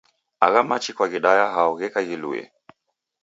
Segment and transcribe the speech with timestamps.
[0.45, 2.43] Agha machi kwaghidaya hao gheka ghilue?